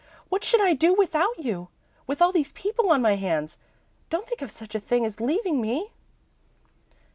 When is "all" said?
2.23-2.31